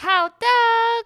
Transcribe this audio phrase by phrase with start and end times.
[0.00, 0.46] 好的，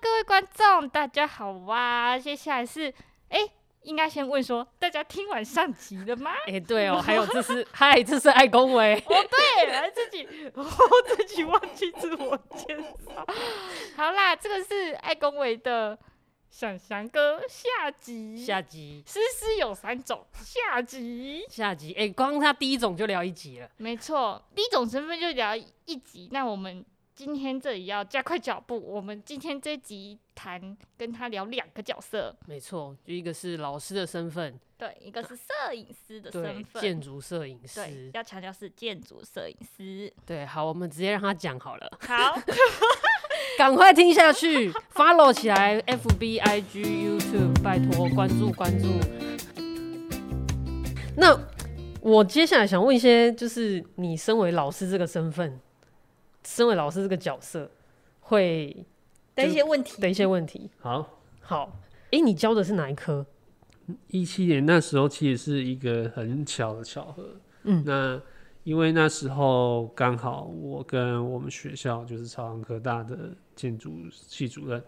[0.03, 2.19] 各位观众，大家好哇！
[2.19, 2.93] 接下来是，
[3.31, 3.53] 哎、欸，
[3.85, 6.33] 应该先问说，大家听完上集了吗？
[6.47, 9.03] 哎、欸，对哦， 还有这是，嗨，这是爱恭维。
[9.07, 10.63] 哦，对，来自己， 我
[11.17, 13.27] 自己忘记自我介绍。
[13.97, 15.99] 好啦，这个是爱恭维的
[16.51, 18.37] 想翔哥下集。
[18.37, 21.47] 下集，诗诗有三种，下集。
[21.49, 23.71] 下集，哎、欸，光他第一种就聊一集了。
[23.79, 26.29] 没错，第一种身份就聊一集。
[26.31, 26.85] 那我们。
[27.15, 42.41] 今天这里要加快脚步，我们今天这集谈跟他聊两个角色，没错，就一个是老师的身份，对，一个是摄影师的身份，建筑摄影师，对，要强调是建筑摄影师，对，好，我们直接让他讲好了，好，
[43.59, 48.89] 赶快听下去，follow 起来，FB、IG、YouTube，拜托关注关注。
[51.15, 51.39] 那
[52.01, 55.61] 我接下来想问一些，就是你身为老师这个身份。
[56.45, 57.71] 身为老师这个角色，
[58.21, 58.85] 会
[59.35, 60.71] 的一些问题的一些问题。
[60.81, 63.25] 好，好，哎、欸，你教的是哪一科？
[64.09, 67.37] 一七年那时候其实是一个很巧的巧合。
[67.65, 68.21] 嗯，那
[68.65, 74.83] 因为那时候刚好我跟我们学校就是朝阳科大的建筑系主任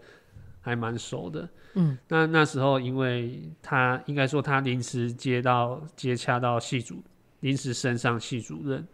[0.61, 1.47] 还蛮熟的。
[1.73, 7.03] 嗯，那那时候因为他应该说他临时接到接洽到系主，
[7.41, 8.85] 临时升上系主任。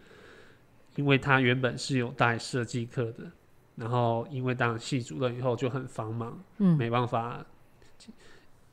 [0.96, 3.32] 因为他原本是有带设计课的，
[3.76, 7.46] 然后因为当系主任以后就很繁忙，嗯，没办法，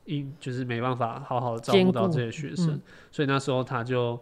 [0.05, 2.81] 因就是没办法好好照顾到这些学生，嗯，
[3.11, 4.19] 所以那时候他就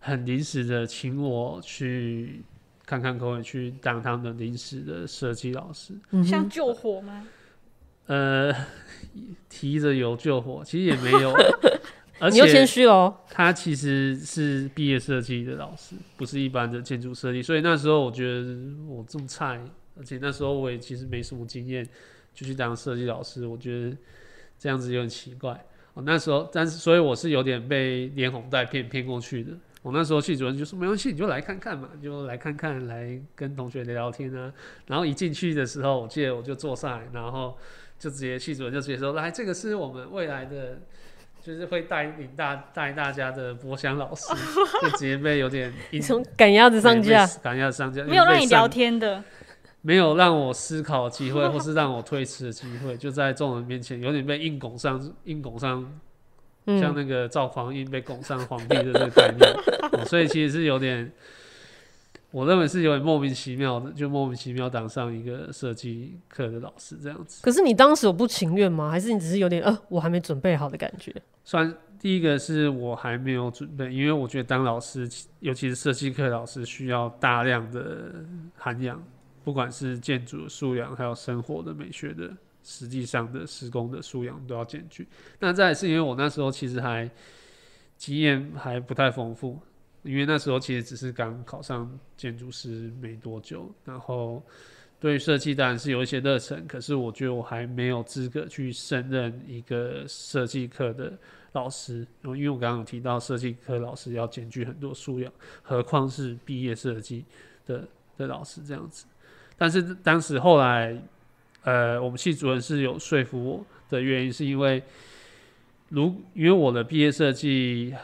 [0.00, 2.42] 很临时的请我去
[2.84, 5.94] 看看可不可以去当他们的临时的设计老师，
[6.24, 7.26] 像救火吗？
[8.06, 8.52] 呃，
[9.48, 11.32] 提着有救火，其实也没有。
[12.18, 13.14] 而且你又谦虚哦。
[13.30, 17.42] 他其实是毕业设计的老师，不是一般的建筑设计。
[17.42, 19.60] 所以那时候我觉得我这么菜，
[19.96, 21.86] 而且那时候我也其实没什么经验，
[22.34, 23.96] 就去当设计老师，我觉得
[24.58, 25.64] 这样子有点奇怪。
[25.94, 29.52] 我那时候，但是所以我是有点被连哄带骗骗过去的。
[29.82, 34.52] 我那时候系主任就说没关系，你就来看看嘛，就来看看，来跟同学聊聊天啊。
[34.86, 37.56] 然后一进去的时候，我记得我就坐上来，然后
[37.98, 40.80] 就直接系主任就直接说：“来，这个是我们未来的。”
[41.48, 44.26] 就是会带领大带大家的博翔老师，
[44.82, 45.72] 就直接被有点
[46.02, 49.24] 从赶鸭子上架，赶鸭子上架，没有让你聊天的，
[49.80, 55.90] 没有让我思考的机会，或是让我推辞的机会，就在众人面前有点被硬拱上，硬拱上，
[56.66, 59.50] 嗯、像那个赵匡胤被拱上皇帝的这个概念，
[59.92, 61.10] 哦，所以其实是有点。
[62.30, 67.40] 我认为是有点莫名其妙的，就莫名其妙当上一个设计课的老师这样子。
[67.42, 68.90] 可是你当时有不情愿吗？
[68.90, 71.14] 还是你只是有点呃，我还没准备好的感觉？
[71.42, 75.08] 算第一个是我还没有准备，因为我觉得当老师，
[75.40, 78.12] 尤其是设计课老师，需要大量的
[78.54, 79.02] 涵养，
[79.42, 82.30] 不管是建筑素养，还有生活的美学的，
[82.62, 85.08] 实际上的施工的素养都要兼具。
[85.38, 87.10] 那再来是因为我那时候其实还
[87.96, 89.58] 经验还不太丰富。
[90.02, 94.42] 因为那时候其实只是刚考上建筑师没多久，然后
[95.00, 101.12] 对设计当然是有一些热忱，可是我觉得我还没有资格去胜任一个设计课的
[101.52, 102.06] 老师。
[102.22, 105.32] 因为我刚刚有提到设计课老师要兼具很多素养，
[105.62, 107.24] 何况是毕业设计
[107.66, 107.86] 的
[108.16, 109.06] 的老师这样子。
[109.56, 110.96] 但是当时后来，
[111.62, 114.82] 呃，我们系主任是有说服我的原因，是因为
[115.88, 117.94] 如 因为我的毕业设计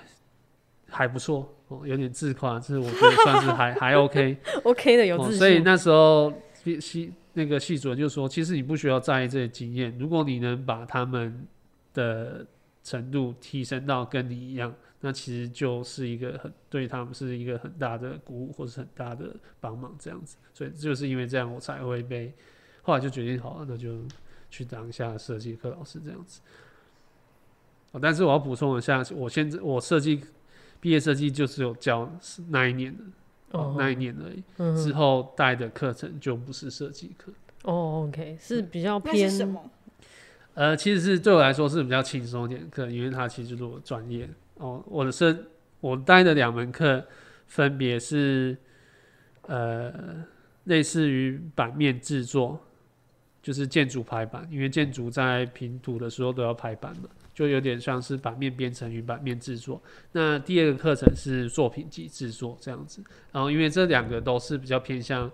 [0.94, 1.82] 还不错哦。
[1.84, 5.38] 有点自夸，这是我觉得算是还还 OK，OK 的有自信。
[5.38, 6.32] 所以那时候
[6.80, 11.46] 系那个系主任就说，其实你不需要在意这些经验，如果你能把他们
[11.92, 12.46] 的
[12.82, 20.36] 程度提升到跟你一样，那其实就是一个很对他们是一个很大的鼓舞，或是很大的帮忙这样子。
[20.52, 22.32] 所以就是因为这样，我才会被
[22.82, 23.98] 后来就决定好了，那就
[24.48, 26.40] 去当一下设计课老师这样子。
[27.92, 30.20] 哦但是我要补充一下，我现在我设计。
[30.84, 32.06] 毕业设计就是有教
[32.50, 33.02] 那一年的
[33.52, 34.42] ，oh, 哦，那一年而已。
[34.58, 37.32] 嗯、之后带的课程就不是设计课。
[37.62, 39.70] 哦、oh,，OK，是比较偏什么？
[40.52, 44.28] 呃，其实是对我来说是比较轻松一点课，因为它其实就是我专业。
[44.56, 45.34] 哦，我的设
[45.80, 47.02] 我带的两门课
[47.46, 48.54] 分别是
[49.46, 49.90] 呃，
[50.64, 52.60] 类似于版面制作，
[53.42, 57.08] 就是建筑排版，因为建筑在平图的时候都要排版嘛。
[57.34, 59.82] 就有点像是版面编程与版面制作。
[60.12, 63.02] 那第二个课程是作品集制作这样子。
[63.32, 65.30] 然后因为这两个都是比较偏向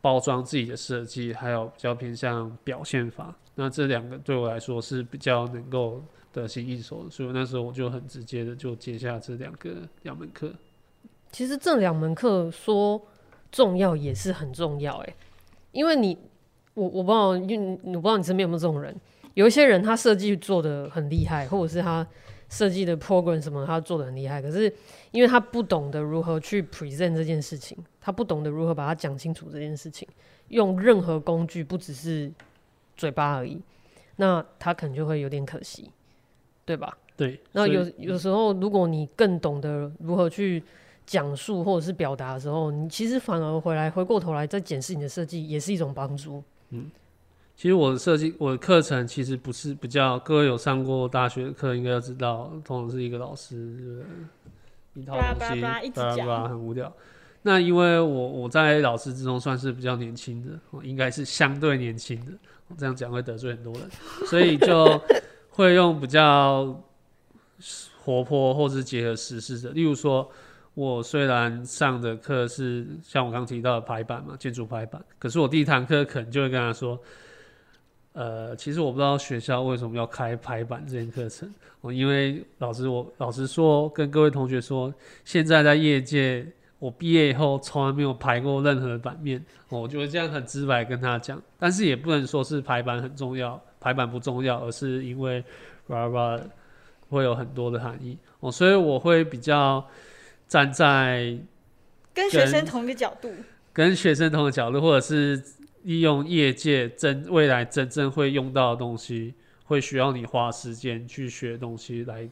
[0.00, 3.34] 包装自己的设计，还有比较偏向表现法。
[3.54, 10.52] 那这两个对我来说是比较能够得心应手的，所以那时候我就很直接的就接下这两个两门课。
[11.32, 13.00] 其实这两门课说
[13.50, 15.14] 重要也是很重要诶，
[15.72, 16.18] 因为你
[16.74, 18.94] 我我不知道，因为我不知道你身边有没有这种人。
[19.34, 22.06] 有一些人他设计做的很厉害，或者是他
[22.48, 24.72] 设计的 program 什么他做的很厉害，可是
[25.10, 30.06] 因为他不懂得如何去 present 这件事情，他不懂得如何把它讲清楚这件事情，
[30.48, 32.32] 用任何工具不只是
[32.96, 33.60] 嘴巴而已，
[34.16, 35.90] 那他可能就会有点可惜，
[36.64, 36.96] 对吧？
[37.16, 37.40] 对。
[37.52, 40.62] 那有有时候如果你更懂得如何去
[41.06, 46.42] 讲述或者是表达的时候，你其实反而回来回过头来再检视你的设计，也是一种帮助。
[46.70, 46.90] 嗯，
[47.56, 54.04] 其实我的设计，我的课程其实不是比较，各位有上过大学的课，应该要知道，通常是一个老师
[54.94, 56.92] 一套东西，叭叭叭很无聊。
[57.42, 62.32] 那因为我我在老师之中算是比较年轻的，应该是相对年轻的，
[62.76, 63.88] 这样讲会得罪很多人，
[64.26, 65.00] 所以就
[65.50, 66.82] 会用比较
[68.02, 70.30] 活泼或是结合时事的，例如说。
[70.76, 76.98] 我虽然上的课是像我刚提到的排版嘛，建筑排版，可是我第一堂课可能就会跟他说，
[78.14, 81.52] 呃，其实我不知道学校为什么要开排版这件课程。
[81.82, 84.92] 我因为老师，我老实说，跟各位同学说，
[85.24, 86.46] 现在在业界，
[86.78, 89.44] 我毕业以后从来没有排过任何的版面。
[89.68, 95.44] 我觉得这样很直白跟他讲，但是也不能说是排版很重要，排版不重要，而是因为
[95.86, 96.40] 叭叭
[97.10, 98.16] 会有很多的含义。
[98.40, 99.86] 哦，所以我会比较。
[100.46, 101.36] 站在
[102.12, 103.32] 跟学生同一个角度，
[103.72, 105.42] 跟学生同一个角度，或者是
[105.84, 109.32] 利用业界真未来真正会用到的东西，
[109.64, 112.28] 会需要你花时间去学东西来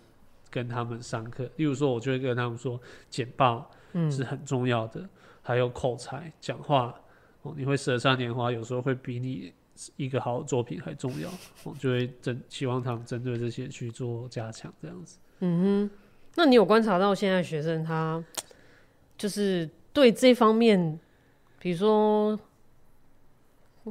[0.51, 1.49] 跟他们上课。
[1.57, 3.71] 例如说，我就会跟他们说，简报
[4.11, 5.09] 是很重要的，嗯、
[5.43, 6.95] 还有口才、讲话
[7.43, 9.53] 哦，你会舌灿莲花，有时候会比你
[9.97, 11.29] 一个好的作品还重要。
[11.65, 15.19] 我就会针希望他们针对这些去做加强，这样子。
[15.41, 15.91] 嗯哼。
[16.35, 18.25] 那你有观察到现在学生他
[19.19, 20.99] 就是对这方面，
[21.59, 22.39] 比如说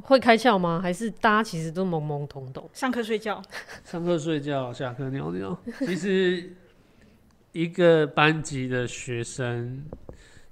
[0.00, 0.80] 会开窍吗？
[0.82, 2.68] 还是大家其实都懵懵懂懂？
[2.72, 3.42] 上课睡觉，
[3.84, 5.56] 上课睡觉，下课尿尿。
[5.80, 6.54] 其实
[7.52, 9.84] 一个班级的学生，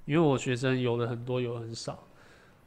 [0.05, 2.07] 因为我学生有的很多，有的很少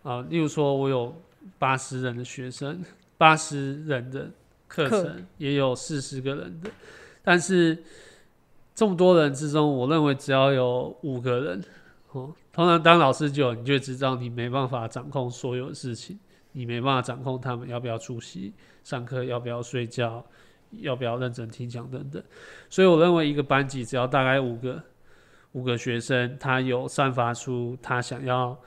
[0.03, 0.23] 啊。
[0.29, 1.15] 例如说，我有
[1.59, 2.83] 八十人的学生，
[3.17, 4.31] 八十人的
[4.67, 6.71] 课程，也有四十个人的，
[7.23, 7.83] 但是。
[8.77, 11.63] 这么多人之中，我认为只要有五个人，
[12.11, 16.19] 哦，通常当老师久，你就知道你没办法掌控所有的事情，
[16.55, 20.25] 你没办法掌控他们要不要出席上课，要不要睡觉，
[20.71, 22.23] 要不要认真听讲等等。
[22.71, 24.83] 所以我认为一个班级只要大概五个
[25.53, 28.59] 五个学生，他有散发出他想要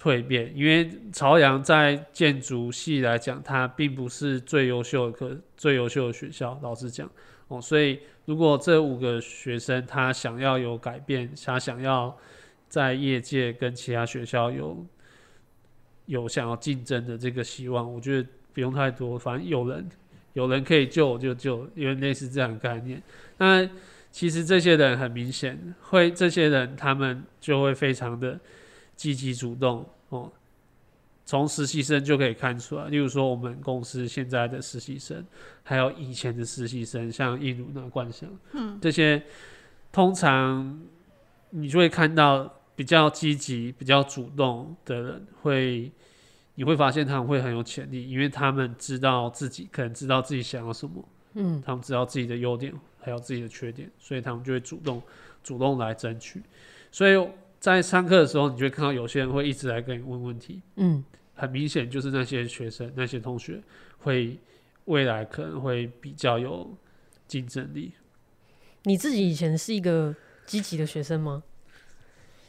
[0.00, 7.10] 蜕变，因为朝阳在建筑系来讲，它并不是最优秀的课，最优秀的学校，老实讲。
[7.48, 12.16] 哦，所以如果这五个学生他想要有改变，他想要
[12.68, 14.86] 在业界跟其他学校有
[16.10, 19.88] 有想要竞争的这个希望，我觉得不用太多，反正有人
[20.32, 23.00] 有人可以救我就救，因为类似这样的概念。
[23.38, 23.68] 那
[24.10, 28.40] 其实这些人很明显会，这些人他们就会非常的
[28.96, 30.32] 积极主动哦。
[31.24, 35.24] 从实习生就可以看出来，例如说我们公司现在的实习生，
[35.62, 39.22] 还有以前的实习生，像印度那冠翔，嗯，这些
[39.92, 40.80] 通常
[41.50, 45.90] 你就会看到比较积极、比较主动的人，会
[46.54, 55.02] 你会发现他们会很有潜力，因为他们知道自己可能知道自己想要什么，嗯，他们知道自己的优点，还有自己的缺点，所以他们就会主动
[55.42, 56.42] 主动来争取。
[56.90, 61.04] 所以在上课的时候，你就会看到有些人会一直来跟你问问题，嗯。
[61.32, 63.62] 很明显，就是那些学生、那些同学
[63.96, 64.38] 会
[64.84, 66.76] 未来可能会比较有
[67.26, 67.92] 竞争力。
[68.82, 71.42] 你自己以前是一个积极的学生吗？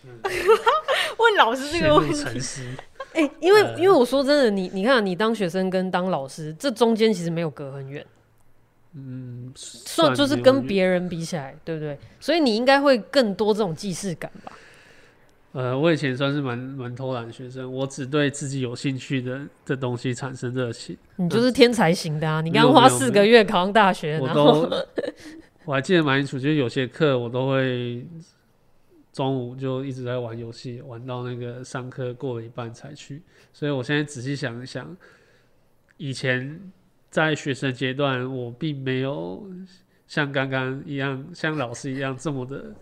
[0.05, 0.20] 嗯、
[1.17, 2.24] 问老师这个问题。
[3.13, 8.05] 哎、欸，因为、呃、因为我说真的，你你看，你当学生跟当老师，这中间其实没有隔很远。
[8.93, 11.98] 嗯，算就是跟别人比起来，对不对？
[12.20, 14.51] 所以你应该会更多这种既视感吧。
[15.53, 20.98] 呃，我以前算是蛮蛮偷懒的学生，我只对自己有兴趣的的东西产生热情。
[21.17, 22.39] 你就是天才型的啊！
[22.39, 24.70] 你刚花四个月考上大学，我都
[25.65, 28.05] 我还记得蛮清楚，就是有些课我都会
[29.11, 33.21] 中午就一直在玩游戏，玩到那个上课过了一半才去。
[33.51, 34.95] 所以我现在仔细想一想，
[35.97, 36.71] 以前
[37.09, 39.45] 在学生阶段，我并没有
[40.07, 42.73] 像刚刚一样，像老师一样这么的。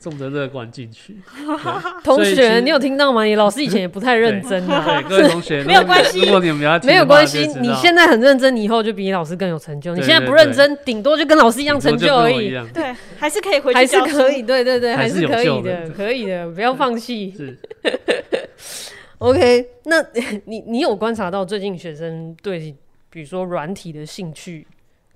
[0.00, 1.16] 这么的乐观进去，
[2.04, 3.24] 同学，你有听到吗？
[3.24, 5.02] 你老师以前也不太认真啊。
[5.02, 9.94] 对， 各位同学，没有关系，如果你们要没有关系，你现在很认真，你以后就比你老师更有成就。
[9.96, 12.50] 你现在不认真，顶多就跟老师一样成就而已。
[12.72, 17.34] 对，还是可以回去，还是可以，对对对，还是可以的，可以的，不要放弃。
[17.36, 17.58] 是。
[19.18, 19.96] OK，那
[20.44, 22.72] 你你有观察到最近学生对，
[23.10, 24.64] 比如说软体的兴趣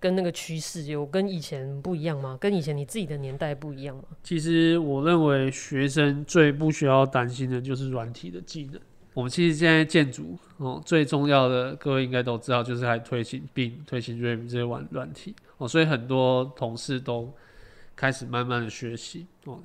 [0.03, 2.37] 跟那个趋势有跟以前不一样吗？
[2.41, 4.03] 跟以前你自己的年代不一样吗？
[4.25, 8.81] 其实我认为学生最不需要担心的就是软体的技能。
[9.15, 17.33] 我们其实现在建筑哦，最重要的各位应该都知道，就是还推行 BIM、推行 Revit 这些软软体哦，所以很多同事都
[17.95, 19.61] 开始慢慢的学习哦，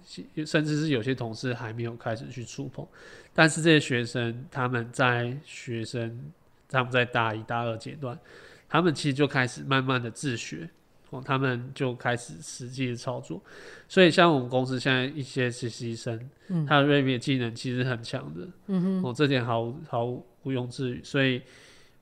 [0.46, 2.86] 甚至是有些同事还没有开始去触碰。
[3.34, 6.32] 但是这些学生他们在学生
[6.70, 8.20] 他们在大一、大二阶段，
[8.68, 10.70] 他们其实就开始慢慢的自学。
[11.10, 13.42] 哦，他们就开始实际的操作，
[13.88, 21.04] 所以像我们公司现在一些实习生，嗯，他的 Revit 技能其实很强的，嗯哼，哦，这点毫毫毋庸置疑。
[21.06, 21.42] 所以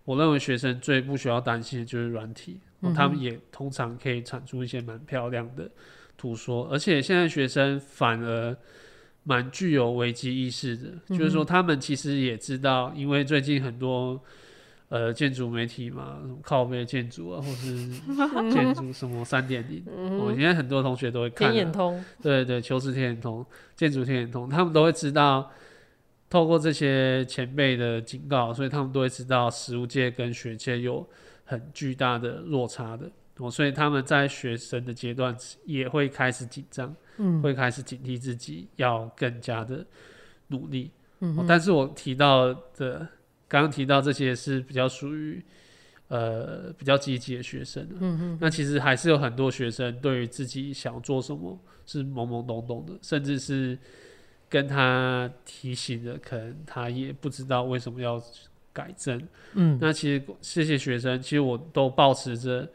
[0.05, 5.69] 我认为学生最不需要担心的就是软体，哦，他们也通常可以产出一些蛮漂亮的
[6.17, 8.57] 图说，而且现在学生反而
[9.21, 14.19] 蛮具有危机意识的，就是说他们其实也知道，因为最近很多。
[14.95, 17.89] 呃，建筑媒体嘛，什么靠背建筑啊，或是
[18.49, 19.83] 建筑什么三点零，
[20.17, 21.51] 我现在很多同学都会看、啊。
[21.51, 22.01] 天眼通。
[22.21, 25.51] 对对，求是天眼通，建筑天眼通，他们都会知道，
[26.29, 31.05] 透过这些前辈的警告，所以他们都会知道实物界跟学界有
[31.43, 35.35] 很巨大的落差的，哦，所以他们在学生的阶段
[35.65, 39.85] 也会开始紧张，嗯，会开始警惕自己要更加的
[40.47, 43.05] 努力，嗯，但是我提到的。
[43.47, 45.43] 刚刚提到这些是比较属于
[46.07, 53.77] 呃比较积极的学生，嗯嗯，那其实还是有很多学生对于自己想做什么是懵懵懂懂的，甚至是
[54.49, 58.21] 跟他提醒的，可能他也不知道为什么要
[58.73, 59.21] 改正，
[59.53, 62.67] 嗯，那其实这些学生其实我都保持着，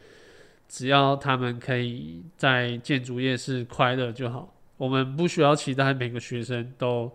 [0.69, 7.11] 只要他们可以在建筑业是快乐就好，我们不需要期待每个学生都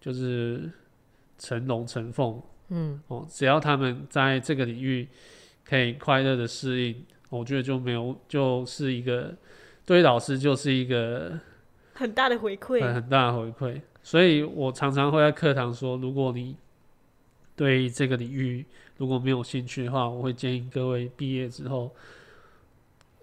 [0.00, 0.70] 就是
[1.38, 2.42] 成龙成凤。
[2.68, 5.08] 嗯，哦，只要他们在这个领域
[5.64, 9.34] 可以快乐的适应，我觉得就没有，就是一个
[9.86, 11.38] 对老师就是一个
[11.94, 13.80] 很大的回馈，很很大的回馈。
[14.02, 16.56] 所以我常常会在课堂说，如果你
[17.56, 18.64] 对这个领域
[18.96, 21.90] 如果没有兴趣的话，我会建议各位毕业之后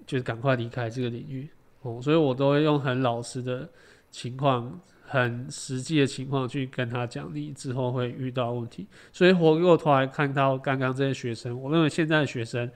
[0.08, 1.48] 就赶快离开这个领域。
[1.84, 3.70] 哦，所以我都会用很老实的
[4.10, 4.80] 情况。
[5.08, 8.88] 很实际的情况去跟他讲，你之后会遇到问题。
[9.14, 12.70] 所以回过头来看到刚刚这些学生，我认为现在的学生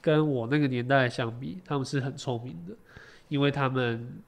[0.00, 2.74] 跟我那个年代相比，他们是很聪明的，
[3.28, 4.22] 因为他们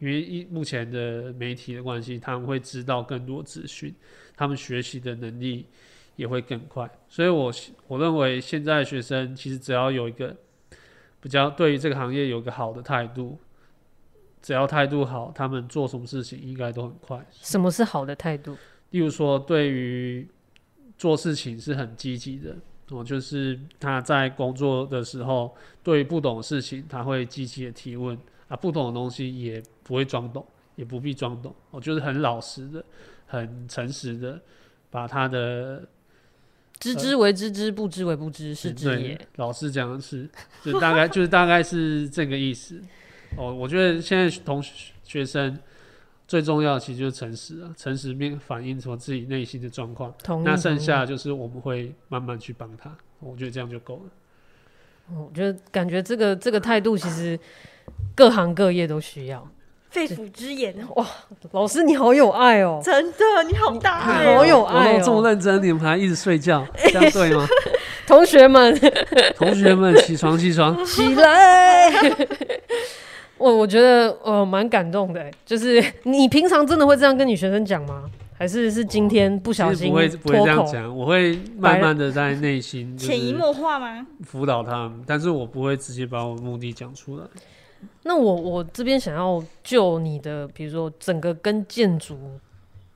[0.00, 3.94] 因为目前的媒体的关系，他们会知道更多资讯，
[4.36, 5.64] 他们学习的能力
[6.16, 6.90] 也会更快。
[7.08, 7.52] 所以我
[7.86, 10.36] 我认为现在的学生其实只要有一个
[11.20, 13.38] 比较对于这个行业有一个好的态度。
[14.42, 17.26] 只要态度好，他们做什么事情应该都很快。
[17.30, 18.56] 什么是好的态度？
[18.90, 20.26] 例如说，对于
[20.96, 22.56] 做事情是很积极的
[22.90, 28.18] 哦，就是他在工作的时候，对于不懂的事情，他会积极的提问
[28.48, 32.82] 啊，不懂的东西也不会装懂，也不必装懂哦，就是很老实的、
[33.26, 34.40] 很诚实的，
[34.90, 35.86] 把他的
[36.78, 39.20] 知之为知之，不知为不知，是知也。
[39.36, 40.26] 老师讲的是，
[40.64, 42.82] 就大概 就是大概是这个意思。
[43.36, 44.62] 哦，我觉得现在同
[45.04, 45.58] 学生
[46.26, 50.12] 最重要的其实就是诚实啊，诚实面反映出自己内心的状况。
[50.44, 54.02] 那剩下就是我们会慢慢去帮他，我觉得这样就够了。
[55.14, 57.38] 我觉得感觉这个这个态度其实
[58.14, 59.48] 各行各业都需要。
[59.90, 61.06] 肺腑之言，哇，
[61.52, 62.84] 老师你好有爱哦、喔！
[62.84, 67.46] 真的，你好大爱、喔，好有爱、喔，我这么认真，你们还一直睡觉，这样对吗？
[68.06, 68.78] 同学们，
[69.34, 71.90] 同学们，起床，起床，起来！
[73.38, 78.10] 我我觉得呃蛮感动的，就是 你平常真的会这样跟你学生讲吗？
[78.36, 79.88] 还是是今天不小心？
[79.88, 84.06] 不会不会这样讲，我会慢慢的在内心 潜移默化吗？
[84.22, 87.24] 辅导他们，但是我不会直接把我的目的讲出来。
[88.04, 92.16] 那我我这边想要就你的，比如说整个跟建筑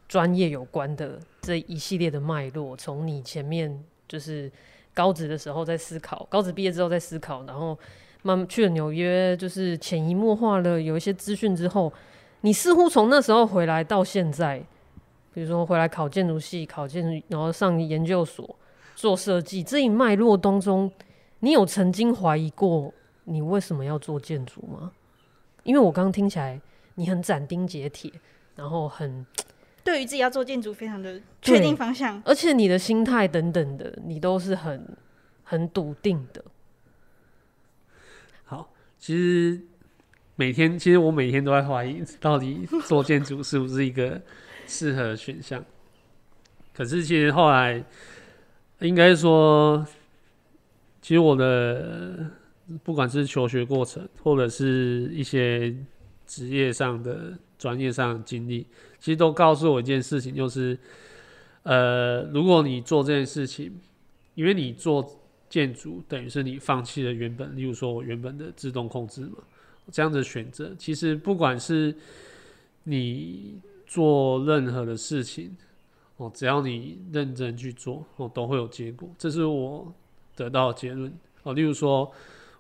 [0.09, 3.77] 专业有关的这一系列的脉络，从你前面
[4.09, 4.51] 就是
[4.95, 7.77] 高职的时候在思考，高职毕业之后在思考，然后。
[8.23, 11.93] 慢慢去了纽约，就是潜移默化了有一些资讯之后，
[12.43, 14.63] 你似乎从那时候回来到现在，
[15.35, 18.57] 比如说回来考建筑系，考建筑，然后上研究所
[18.95, 20.91] 做设计，这一脉络当中，
[21.41, 22.93] 你有曾经怀疑过
[23.25, 24.93] 你为什么要做建筑吗？
[25.65, 26.61] 因为我刚刚听起来
[26.95, 28.11] 你很斩钉截铁，
[28.57, 29.27] 然后很
[29.83, 34.87] 对于自己要做建筑非常的确定方向，而且你的心态等等的，你都是很
[35.43, 36.45] 很笃定的。
[39.03, 39.61] 其实
[40.37, 44.23] 每天，其实我每天都在怀疑，到底做建筑是不是一个
[44.69, 45.65] 适合选项？
[46.73, 47.85] 可是其实后来
[48.79, 49.85] 应该说，
[51.01, 52.31] 其实我的
[52.85, 55.75] 不管是求学过程，或者是一些
[56.25, 58.65] 职业上的、专业上的经历，
[59.01, 60.79] 其实都告诉我一件事情，就是
[61.65, 63.81] 呃，如果你做这件事情，
[64.37, 65.22] 因为你做
[65.53, 69.37] 建筑，等于是你放弃了原本，例如说我原本的自动控制嘛，
[69.91, 71.95] 这样的选择，其实不管是
[72.85, 75.55] 你做任何的事情。
[76.19, 79.09] 哦，只要你认真去做，哦，都会有结果。
[79.19, 79.93] 这是我
[80.37, 81.13] 得到结论。
[81.43, 82.11] 哦，例如说，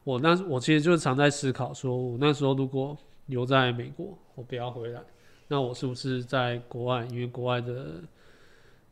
[0.05, 2.97] 我那我其实就常在思考，说我那时候如果
[3.27, 5.01] 留在美国，我不要回来，
[5.49, 7.07] 那我是不是在国外？
[7.11, 8.03] 因为国外的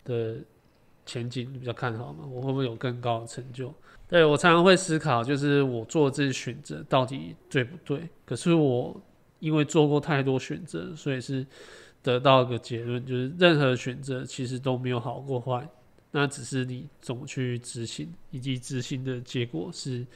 [0.04, 0.36] 的
[1.10, 3.74] 前景比较看好嘛，我会不会有更高的成就？
[4.08, 8.08] 对，我常常会思考，就是我做这些选择到底对不对？
[8.24, 9.00] 可是我
[9.40, 11.46] 因为做过太多选择，所以是。
[12.02, 15.68] 得到一个结论，就是任何选择其实都没有好过坏，
[16.12, 20.06] 那只是你怎么去执行，以及执行的结果是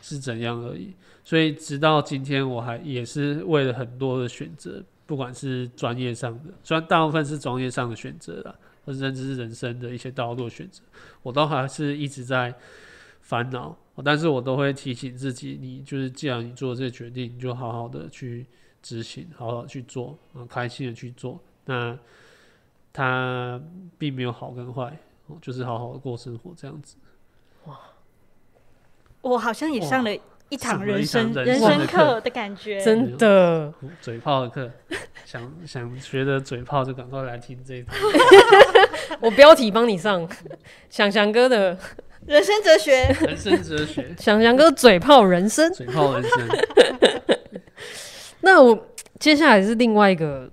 [0.00, 0.94] 是怎样而已。
[1.24, 8.54] 所以直到今天，我还也是为了很多的选择，不管是专业上的，虽然大部分是专业上的选择啦，
[8.84, 10.82] 或者甚至是人生的一些道路选择，
[11.22, 12.54] 我都还是一直在
[13.20, 13.76] 烦恼。
[14.04, 18.46] 但是我都会提醒自己，你就是既然你做这个决定，你就好好的去。
[18.84, 21.38] 执行，好好去做，啊，开心的去做。
[21.66, 21.96] 那
[22.92, 23.62] 它
[23.96, 24.98] 并没有好跟坏，
[25.40, 26.96] 就是好好的过生活这样子。
[27.66, 27.78] 哇，
[29.20, 30.10] 我好像也上了
[30.52, 33.72] 一堂人生人人生课的感觉，真的。
[34.02, 34.70] 嘴炮的课，
[35.24, 37.96] 想 想学的嘴炮就赶快来听这一堂。
[39.22, 40.28] 我标题帮你上，
[40.90, 41.78] 想翔哥的
[42.26, 46.48] 人生哲学，人生哲学， 想翔哥嘴炮人生，嘴炮人生。
[48.42, 50.50] 那我接下来是另外一个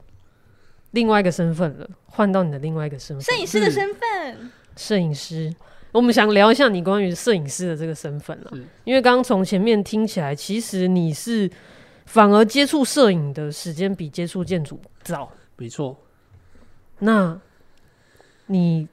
[0.92, 4.50] 另外一个身份了，换到你的另外一个身份，摄影师的身份。
[4.78, 5.54] 摄影师，
[5.92, 8.52] 我们想聊一下你关于摄影师的这个身份了，
[8.84, 11.50] 因为刚刚从前面听起来，其实你是
[12.06, 15.32] 反而接触摄影的时间比接触建筑早。
[15.58, 15.98] 没错。
[17.00, 17.40] 那
[18.46, 18.88] 你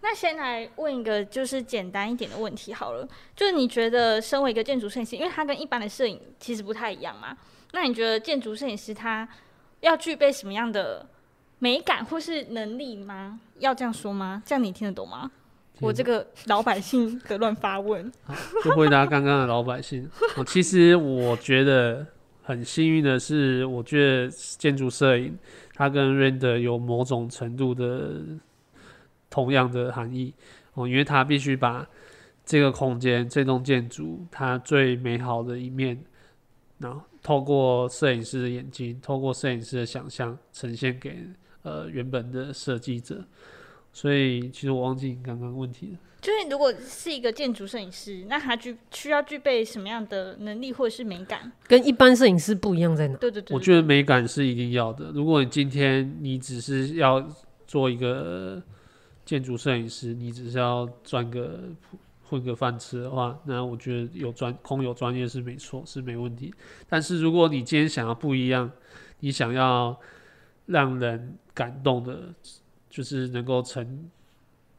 [0.00, 7.36] 那先来问一个就是简单一点的问题好了，就是你觉得身为一个建筑摄影师，因为它跟一般的摄影其实不太一样嘛？
[7.72, 9.28] 那你觉得建筑摄影师他
[9.80, 11.06] 要具备什么样的
[11.58, 13.40] 美感或是能力吗？
[13.60, 14.42] 要这样说吗？
[14.44, 15.30] 这样你听得懂吗？
[15.80, 18.10] 我这个老百姓的乱发问，
[18.62, 20.08] 就回答刚刚的老百姓。
[20.46, 22.06] 其实我觉得
[22.42, 25.36] 很幸运的是，我觉得建筑摄影
[25.74, 28.22] 它跟 render 有某种程度的
[29.28, 30.32] 同样的含义
[30.74, 31.86] 哦，因为它必须把
[32.44, 36.02] 这个空间、这栋建筑它最美好的一面，
[36.78, 37.00] 然后。
[37.24, 41.26] 透过摄影师的眼睛，透过摄影师的想象，呈现给
[41.62, 43.24] 呃原本的设计者。
[43.94, 45.98] 所以，其实我忘记你刚刚问题了。
[46.20, 51.50] 就是如果是一个建筑摄影师，那他具需要具备什么样的能力或者是美感？
[51.66, 53.16] 跟一般摄影师不一样在哪？
[53.16, 55.12] 对对对，对，我觉得美感是一定要的。
[55.12, 57.26] 如果你今天你只是要
[57.66, 58.62] 做一个
[59.24, 61.60] 建筑摄影师，你只是要赚个。
[62.26, 66.52] 混个饭吃的话，那我觉得有专空有专业是没错，是没问题。
[66.88, 68.68] 但是如果你今天想要不一样，
[69.20, 69.94] 你想要
[70.64, 72.34] 让人感动的，
[72.94, 74.08] 就是能够成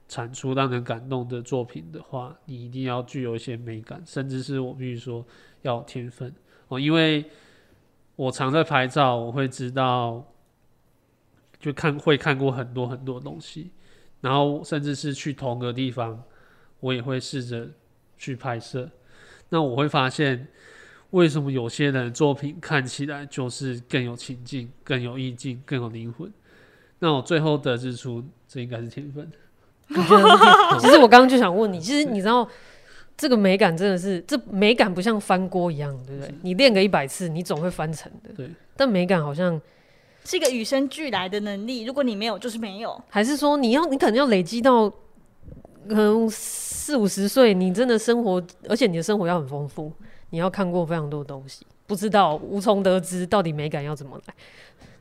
[0.08, 5.26] 产出让人感动的作品的话，你一定要具有一些美感，甚至是我必须说
[5.64, 6.34] 要有天分
[6.70, 6.80] 哦。
[6.80, 7.30] 因为
[8.16, 10.26] 我常在拍照，我会知道，
[11.60, 13.72] 就看会看过很多很多东西，
[14.22, 16.24] 然后甚至是去同个地方。
[16.80, 17.68] 我也会试着
[18.18, 18.90] 去拍摄，
[19.50, 20.48] 那我会发现，
[21.10, 26.32] 为什么有些人作品看起来就是更有情境、更有意境、更有灵魂？
[27.00, 29.30] 那我最后得知出，这应该是天分。
[29.90, 30.80] 你觉得是天分？
[30.80, 32.48] 其实我刚刚就想问你，其实你知道，
[33.18, 36.34] 这个美感真的是，这美感不像翻锅一样，对不对？
[36.42, 38.32] 你练个一百次，你总会翻成的。
[38.36, 38.50] 对。
[38.76, 39.60] 但美感好像
[40.24, 43.02] 是一个与生俱来的能力，如果你没有，就是没有。
[43.10, 44.92] 还是说，你要，你可能要累积到？
[45.88, 49.94] 可能四五十岁，你真的生活，而且你的生活要很丰富，
[50.32, 54.34] 你要看过非常多东西，不知道无从得知到底美感要怎么来。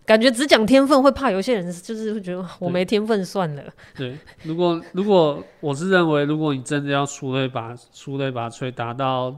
[0.06, 3.62] 感觉只讲天分会怕有些人就是会觉得我没天分算了。
[3.96, 9.34] 对，对，如果如果我是认为，如果你真的要出类拔出类拔萃，达到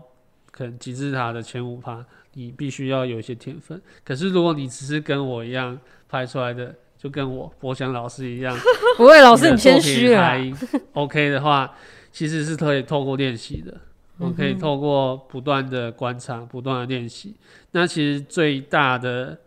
[0.51, 3.81] 可能金字塔的前五趴，你必须要有一些天分。
[4.05, 6.75] 可是如果你只是跟我一样拍出来的。
[6.99, 8.57] 就跟我博翔老师一样，
[8.97, 10.35] 不会，老师你谦虚了。
[10.95, 11.71] OK 的话，
[12.11, 13.73] 其实是可以透过练习的，
[14.17, 17.37] 我可以透过不断的观察、不断的练习。
[17.73, 19.39] 那其实最大的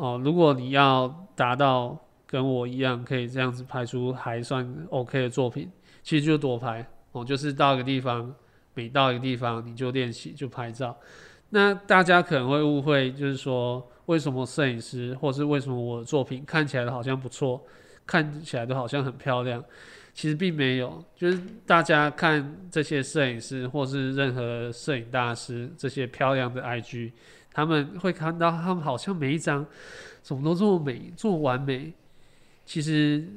[0.00, 1.94] 哦，如果你要达到
[2.26, 5.70] 跟我一样可以这样子拍出还算 OK 的作品，
[6.02, 8.34] 其实就多拍哦，就是到一个地方，
[8.72, 10.96] 每到一个地方你就练习就拍照。
[11.50, 17.62] 那大家可能会误会，就是说为什么摄影师，或是为什么我的作品看起来好像不错，
[18.06, 19.62] 看起来都好像很漂亮，
[20.14, 21.04] 其实并没有。
[21.14, 27.12] 就是大家看这些摄影师，或是任何摄影大师这些漂亮的 IG，
[27.60, 29.66] 他们会看到他们好像每一张
[30.22, 31.92] 怎么都这么美，这么完美。
[32.64, 33.28] 其实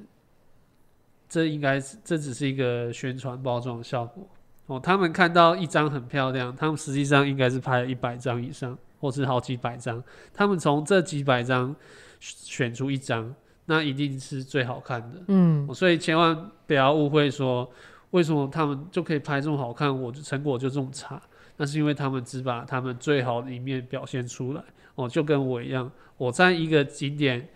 [1.28, 4.26] 这应该是这只是一个宣传包装的效果。
[4.68, 10.02] 哦，他们看到一张很漂亮，他们实际上应该是拍了一百张以上，或是好几百张。
[10.34, 11.76] 他们从这几百张
[12.22, 15.22] 选出一张，那一定是最好看的。
[15.28, 17.70] 嗯，所以千万不要误会说，
[18.12, 21.22] 为什么他们就可以拍这么好看，我的成果就这么差？
[21.58, 24.64] 那是因为他们只把他们最好的一面表现出来。
[24.96, 27.50] 哦，就跟我一样，我在一个景点，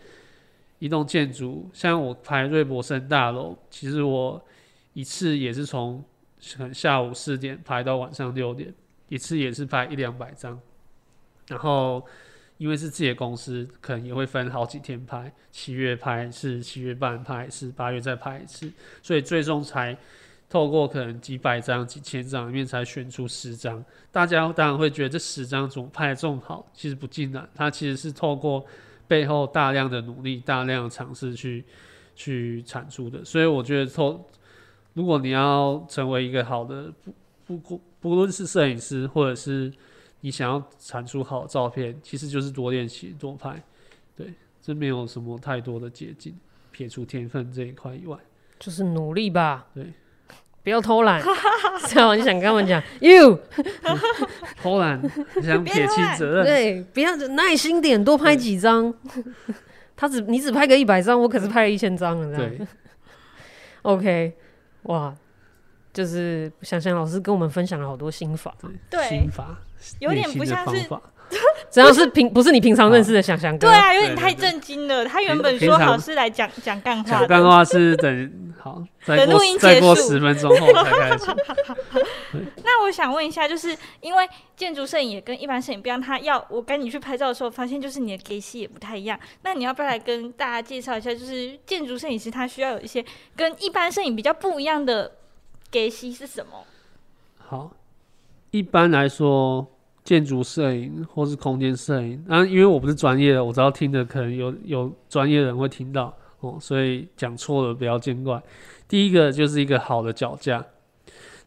[0.80, 4.44] 一栋建筑，像我拍瑞博森大楼，其实我
[4.94, 6.04] 一次也是从。
[6.72, 8.72] 下午四点拍到晚上六点，
[9.10, 10.62] 一次也是拍一两百张。
[11.48, 12.06] 然后
[12.58, 19.98] 因为是自己的公司，可能也会分好几天拍，七月拍一次，七月半拍一次，八月再拍一次，所以最终才
[20.50, 23.84] 透过可能几百张、几千张里面才选出十张。
[24.12, 26.66] 大家当然会觉得这十张怎么拍得这么好？
[26.74, 28.66] 其实不尽然，它其实是透过
[29.08, 31.64] 背后大量的努力、大量的尝试去
[32.16, 33.24] 去产出的。
[33.26, 34.26] 所以我觉得透。
[34.94, 36.92] 如果你要成为一个好的
[37.46, 39.72] 不不不论是摄影师，或者是
[40.22, 43.62] 你想要产出好的照片，其实就是多练习多拍，
[44.16, 46.36] 对，这没有什么太多的捷径，
[46.72, 48.18] 撇除天分这一块以外，
[48.58, 49.94] 就是努力吧，对，
[50.68, 51.24] 不要偷懒，
[51.88, 53.40] 这样你想跟他们讲，you
[54.62, 55.02] 偷懒，
[55.38, 58.94] 你想撇清责任，对，不要耐心点，多拍几张，
[59.96, 62.68] 他只你只拍个一百张，我可是拍了一千张了，这样
[63.84, 64.36] ，OK。
[64.84, 65.16] 哇，
[65.94, 68.54] 就是想想老师跟我们分享了好多心法，
[68.90, 69.58] 对，心法
[70.00, 70.86] 有点不像是，
[71.70, 75.06] 只要是平不是你平常认识的想想哥，对啊，有点太震惊了。
[75.06, 81.26] 他原本说好是来讲讲干话，讲干话是等好，等录音结束十分钟后才开始。
[82.64, 89.20] 那我想问一下，就是因为建筑摄影也跟一般摄影不一样，他要我跟你去拍照的时候，发现就是你的 gaze 也不太一样。
[89.44, 93.04] 那你要不要来跟大家介绍一下，就是建筑摄影师他需要有一些
[93.36, 95.12] 跟一般摄影比较不一样的
[95.72, 96.64] gaze 是什么？
[97.38, 97.72] 好，
[98.52, 99.68] 一般来说。
[100.08, 108.42] 建筑摄影或是空间摄影，啊，因为我不是专业的，我知道听的可能有有专业人会听到哦，所以讲错了不要见怪。
[108.88, 110.66] 第一个就是一个好的脚架，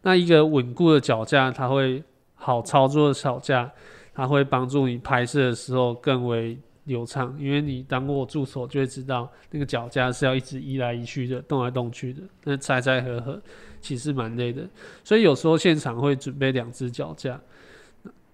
[0.03, 3.73] 那一个稳固的脚架，它会好操作的脚架，
[4.12, 13.40] 它会帮助你拍摄的时候更为流畅，因为你当过助手就会知道那个脚架是要一直移来移去的，动来动去的，那拆拆合合
[13.81, 14.68] 其实蛮累的，
[15.03, 17.40] 所以有时候现场会准备两只脚架。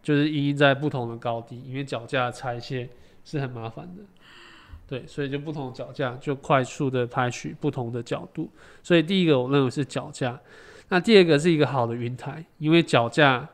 [0.06, 2.88] 就是因应在不同的高低，因为脚架拆卸
[3.24, 4.02] 是很麻烦的，
[4.86, 8.48] 对，所以就不同脚架就快速的拍取不同的角度。
[8.84, 10.40] 所以第一个我认为是脚架，
[10.90, 13.48] 那第二个是一个好的云台，因为脚架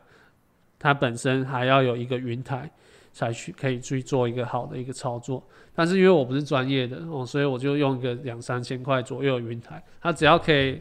[0.79, 2.71] 它本身还要有一个云台
[3.15, 5.43] 才去可以去做一个好的一个操作。
[5.75, 10.79] 但是因为我不是专业的哦，所以我就用一个两三千块左右的云台，它只要可以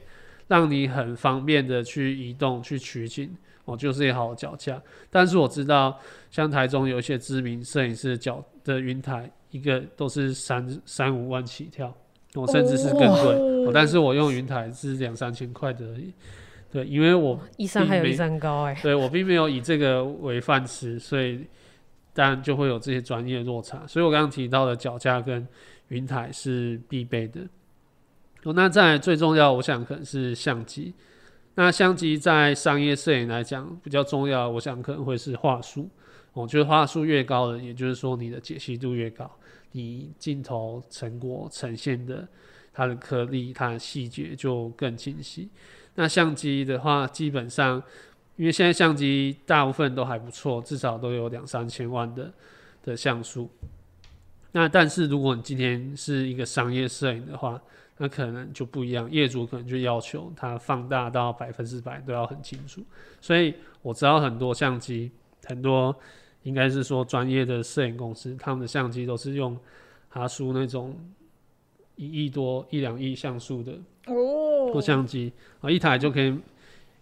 [0.49, 3.33] 让你很方便的去移动去取景。
[3.71, 5.97] 哦，就是一好脚架，但是我知道，
[6.29, 11.93] 像台中有一些知名摄影师的脚的云台，一个都是三三五万起跳，
[12.35, 13.71] 我、哦、甚至是更贵、哦。
[13.73, 16.13] 但是我用云台是两三千块的而已，
[16.71, 21.45] 对，因为我一山还有一山高哎，对我并没有以这个为饭吃，所以
[22.13, 23.85] 当然就会有这些专业落差。
[23.87, 25.47] 所以我刚刚提到的脚架跟
[25.89, 27.41] 云台是必备的。
[28.43, 30.93] 哦，那再来最重要，我想可能是相机。
[31.55, 35.89] 那相机在商业摄影来讲比较重要，我想可能会是画素。
[36.33, 39.29] 我觉得画素越高的，也就是说你的解析度越高，
[39.73, 42.25] 你镜头成果呈现的
[42.73, 45.49] 它的颗粒、它的细节就更清晰。
[45.95, 47.83] 那相机的话，基本上
[48.37, 52.31] 因为现在相机大部分都还不错，至少都有两三千万的
[52.81, 53.49] 的像素。
[54.53, 57.61] 那但是如果你今天是一个商业摄影的话，
[58.01, 62.81] 那可能就不一样，业主可能就要求它放大到百分之百都要很清楚。
[63.19, 65.11] 所以我知道很多相机，
[65.45, 65.95] 很多
[66.41, 69.55] 应该是说专业的摄影公司，他们的相机都是用
[70.09, 70.97] 哈苏那种
[71.95, 73.73] 一亿多、一两亿像素的
[74.07, 76.35] 哦，相机啊，一台就可以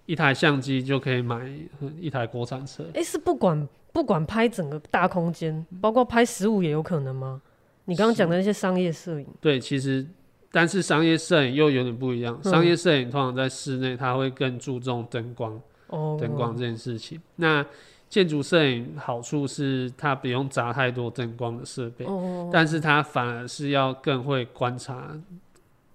[0.06, 1.50] 一台相机就可以买
[1.98, 2.84] 一台国产车。
[2.92, 7.42] 诶、欸，是不管不管拍整个大空间，包括拍实物也有可能吗？
[7.86, 10.06] 你刚刚讲的那些商业摄影，对，其实
[10.52, 12.40] 但是商业摄影又有点不一样。
[12.44, 17.22] 嗯、商业摄影通常在室内，它会更注重灯光，哦，灯光这件事情。
[17.36, 17.66] 那
[18.10, 25.16] 建筑摄影好处是它不用砸太多灯光的设备，哦，但是它反而是要更会观察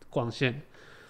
[0.08, 0.62] 光线。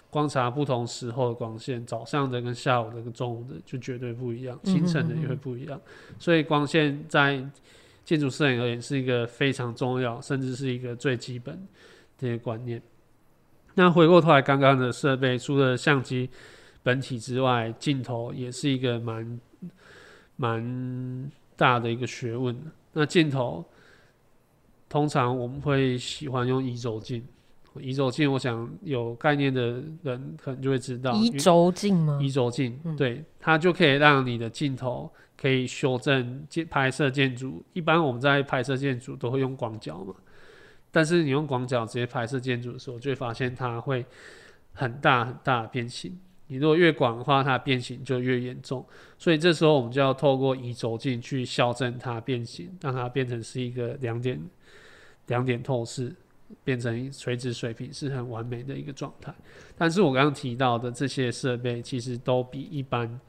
[0.09, 5.77] 观察不同时候的光线，早上的跟下午的跟中午的就绝对不一样，清晨的也会不一样。
[6.17, 7.45] 所以光线在
[8.05, 11.67] 建筑摄影而言是一个非常重要，甚至是一个最基本
[12.17, 12.81] 的一个观念。
[13.75, 16.29] 那回过头来，刚刚的设备除了相机
[16.81, 19.39] 本体之外，镜头也是一个蛮
[20.37, 22.55] 蛮大的一个学问。
[22.93, 23.63] 那镜头
[24.87, 27.23] 通常我们会喜欢用移轴镜。
[27.77, 31.13] 移轴镜，我想有概念的人可能就会知道。
[31.15, 32.17] 移轴镜吗？
[32.21, 37.61] 移轴镜，对，它就可以让你的镜头可以修正建拍摄建筑。
[37.73, 40.15] 一般我们在拍摄建筑都会用广角嘛，
[40.95, 44.05] 但是你用广角直接拍摄建筑的时候，就会发现它会
[44.71, 46.17] 很大很大变形。
[46.47, 48.85] 你如果越广的话，它变形就越严重。
[49.17, 54.39] 所以这时候我们就要透过移轴镜去校正它变形，让它变成是一个两点
[55.27, 56.15] 两点透视。
[56.63, 59.33] 变成垂直水平是很完美的一个状态，
[59.75, 63.19] 但是我刚刚提到的这些设备其实都比一般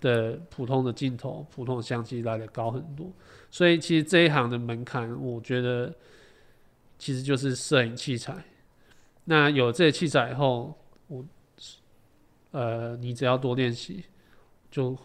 [0.00, 3.08] 的普通的镜头、普通的相机来得高很多，
[3.52, 5.94] 所以其实这一行的门槛，我觉得
[6.98, 8.44] 其实就是摄影器材。
[9.24, 11.24] 那有这些器材以后，我
[12.50, 14.04] 呃，你只要多练习，
[14.70, 14.96] 就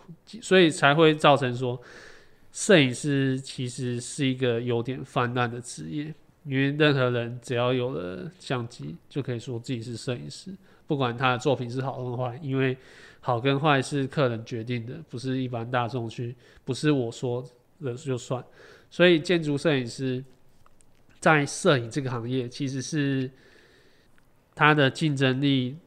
[0.42, 1.80] 所以才会造成说，
[2.52, 6.14] 摄影师其实是一个有点泛滥的职业。
[6.46, 10.54] 因为任何人只要有了相机，就可以说自己是摄影师，
[10.86, 12.78] 不管他的作品是好跟坏，因为
[13.22, 17.42] 好跟坏是客人决定的，不是一般大众去，不是我说
[17.80, 18.44] 的就算。
[18.90, 20.22] 所以建筑摄影师
[21.24, 23.32] 在摄影这个行业，其实是
[24.54, 25.78] 它的竞争力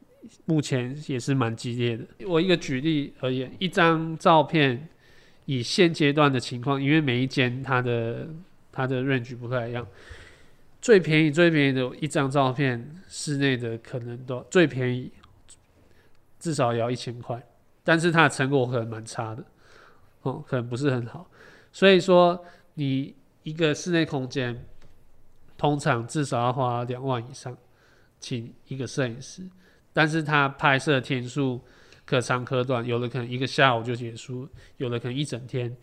[0.46, 2.06] 目前也是蛮激烈的。
[2.26, 4.88] 我一个举例而言，一张照片
[5.44, 8.26] 以现阶段的情况，因为每一间它的
[8.72, 9.86] 它的 range 不太一样。
[10.80, 15.12] 最便宜、最便宜的一张照片，室内的可能都最便宜，
[16.40, 17.46] 至少也要一千块，
[17.84, 19.44] 但是它的成果可能蛮差的，
[20.22, 21.28] 哦，可能不是很好。
[21.72, 24.64] 所以说，你一个室内空间，
[25.56, 27.56] 通常至少要花两万以上，
[28.20, 29.42] 请一个摄影师，
[29.92, 31.60] 但是他拍摄天数
[32.04, 35.74] 可长可短，有的可能一个下午就结束，有的可能一整天，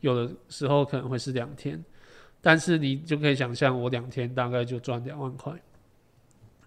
[0.00, 1.84] 有的时候可能会是两天。
[2.40, 5.52] 但是你就可以想象，我两天大概就赚两万块。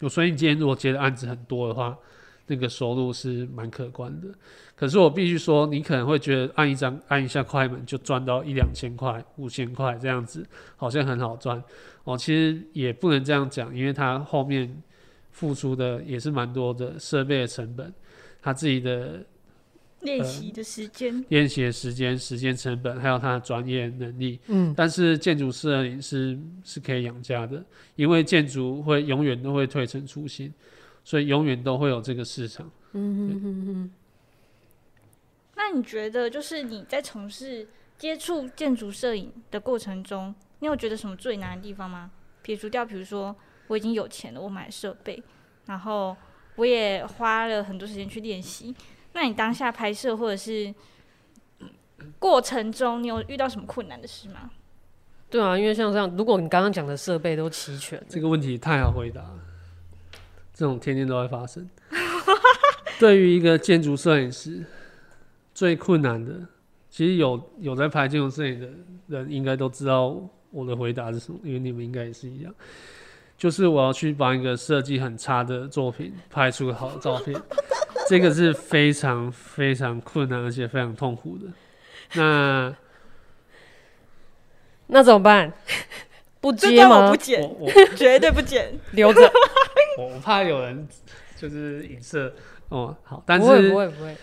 [0.09, 1.97] 所以你今天如果接的案子很多的话，
[2.49, 4.27] 那个收入是蛮可观的。
[4.75, 11.63] 可是我必须说，你可能会觉得按一张按一下快门就赚到一两千块、五千块这样子，好像很好赚
[12.03, 12.17] 哦。
[12.17, 14.81] 其实也不能这样讲，因为他后面
[15.31, 17.93] 付出的也是蛮多的设备的成本，
[18.41, 19.23] 他自己的。
[20.01, 24.39] 练习的时间，练习的时间、时间成本，还有他的专业能力。
[24.47, 27.61] 嗯，但是建筑摄影师是可以养家的，
[27.97, 30.53] 因为建筑会永远都会推陈出新，
[31.09, 32.69] 所以永远都会有这个市场。
[32.91, 33.91] 嗯哼哼哼。
[35.55, 37.67] 那你觉得，就是你在从事
[37.97, 42.11] 接触建筑摄影的过程中，你有觉得什么最难的地方吗？
[42.43, 43.35] 撇除掉，比如说
[43.69, 45.19] 我已经有钱了，我买设备，
[45.65, 46.15] 然后
[46.57, 48.75] 我也花了很多时间去练习。
[49.13, 50.71] 那你当下拍摄或者是
[52.19, 54.51] 过程中，你有遇到什么困难的事吗？
[55.27, 59.39] 对啊，因为像这样，如果你刚刚讲的设备都齐全，这个问题太好回答了。
[60.59, 61.65] 这种天天都会发生。
[62.99, 64.61] 对于一个建筑摄影师，
[65.53, 66.33] 最困难的，
[66.89, 68.67] 其实有有在拍建筑摄影的
[69.07, 70.13] 人，应该都知道
[70.51, 72.53] 我的回答是什么，因为你们应该也是一样。
[73.37, 77.41] 就是我要去帮一个设计很差的作品拍出好的照片。
[78.09, 81.45] 这个是非常非常困难，而且非常痛苦的。
[82.15, 82.75] 那
[84.87, 85.53] 那怎么办？
[86.41, 87.05] 不接吗？
[87.05, 87.41] 我不剪，
[87.95, 89.31] 绝对不剪，留着。
[89.99, 90.87] 我我怕有人
[91.35, 92.33] 就是影射
[92.69, 92.95] 哦。
[93.03, 94.15] 好，但是不会不会不会。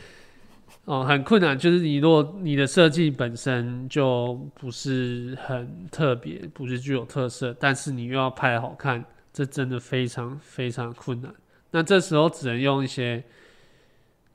[0.86, 1.58] 哦，很困难。
[1.58, 11.34] 就是你如果你的设计本身就不是很特别，不是具有特色，但是你又要拍好看，这真的非常非常困难。
[11.70, 13.22] 那这时候只能用一些。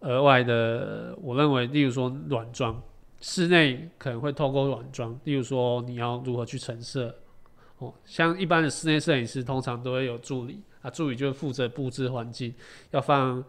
[0.03, 2.81] 额外的，我认为，例如说软装，
[3.19, 7.15] 室内可能会透过软装，例如说你要如何去陈设，
[7.77, 12.53] 哦，像一般的室内摄影师通常都会有助理啊，助理就负责布置环境，
[12.91, 13.43] 要放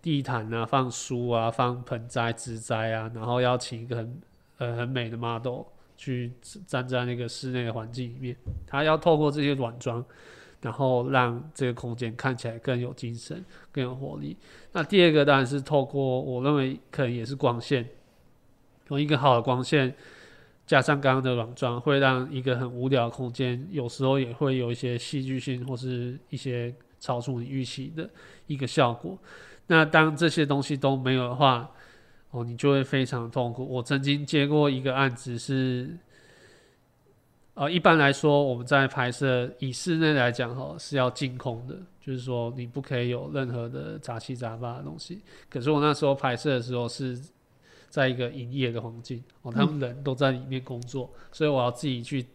[0.00, 4.20] 地毯啊，放书啊，放盆栽、植栽啊，然后要请一个很
[4.58, 5.62] 呃很美的 model
[5.96, 6.32] 去
[6.66, 10.04] 站在那个室内的环境里面，它要透过这些软装，
[10.62, 14.36] 然后让这个空间看起来更有精神、更有活力。
[14.72, 17.88] 那第二个当然是透过，我认为可能也是光线，
[18.88, 19.94] 用一个好的光线。
[20.68, 28.10] 加上刚刚的软装，会让一个很无聊的空间，有时候也会有一些戏剧性或是一些超出你预期的
[28.46, 29.16] 一个效果。
[29.68, 31.70] 那当这些东西都没有的话，
[32.32, 33.66] 哦，你就会非常痛苦。
[33.66, 35.96] 我曾经接过一个案子是，
[37.54, 45.22] 呃，一般来说我们在拍摄以室内来讲，哈，是要净空的，就是说你不可以有任何的杂七杂八的东西。
[45.48, 47.18] 可是我那时候拍摄的时候是。
[47.88, 52.26] 在一个营业的环境哦，他们人都在里面工作，嗯、所以我要自己去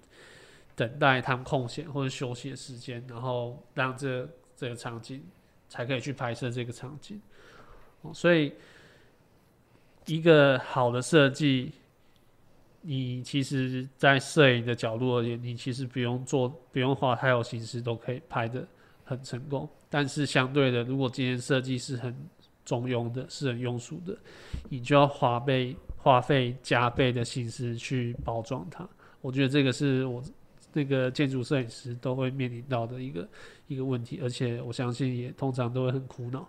[0.76, 5.24] 等待他们空闲或者休息的时间，然后让这、这个场景
[5.70, 7.22] 才可以去拍摄这个场景。
[8.02, 8.54] 哦，所以
[10.06, 11.72] 一个好的设计，
[12.82, 18.68] 你其实，在摄影的角度而言，你其实不用做，不用花太有心思，都可以拍的
[19.06, 19.70] 很成功。
[19.90, 22.14] 但是相对的，如果今天设计是很
[22.66, 24.18] 中庸的，是很庸俗的，
[24.70, 28.88] 你就要花费花费加倍的心思去包装它。
[29.22, 30.22] 我觉得这个是我
[30.74, 33.28] 那个建筑摄影师都会面临到的一个
[33.68, 36.48] 一个问题，而且我相信也通常都会很苦恼。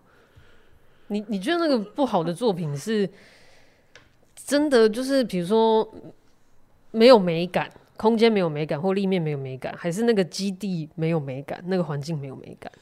[1.09, 3.09] 你你觉得那个不好的作品是
[4.35, 5.87] 真的就是比如说
[6.91, 12.73] 没有美感，空间没有美感，或立面没有美感，还是那个基地没有美感，那个环境没有美感？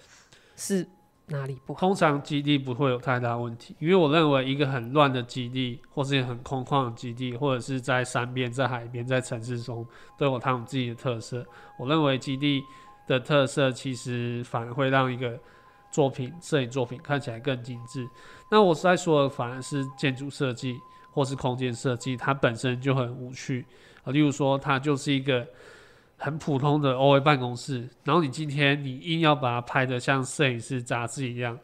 [0.56, 0.86] 是？
[1.26, 1.80] 哪里不好？
[1.80, 9.86] 通常基地不会有太大问题，因为我认为一个很乱的基地，或是很空旷的基地，或者是在山边、在海边、在城市中，
[10.18, 11.46] 都有他们自己的特色。
[11.78, 12.62] 我认为基地
[13.06, 15.38] 的特色其实反而会让一个
[15.90, 18.06] 作品、摄影作品看起来更精致。
[18.50, 20.78] 那我在说的反而是建筑设计
[21.10, 23.64] 或是空间设计，它本身就很无趣
[24.04, 24.12] 啊。
[24.12, 25.46] 例如说，它就是一个。
[26.22, 31.58] 很普通的 OA 办公室，然后你今天你硬要把它拍得像摄影师杂志一样，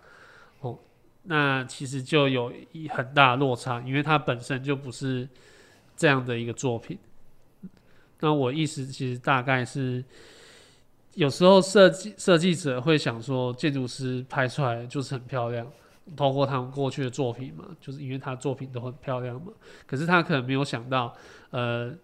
[0.63, 0.77] 哦，
[1.23, 5.29] 那其实就有一很大落差，因为它本身就不是
[5.97, 6.99] 这样的一个作品。
[8.19, 10.05] 那我意思其实大概是，
[11.15, 15.65] 有时候设计设计者会想说，建筑师拍出来就是很漂亮，
[16.17, 19.53] 透过他们过去的作品嘛，就是因为他作品都很漂亮嘛，
[19.87, 21.15] 可是他可能没有想到，
[21.51, 21.95] 呃。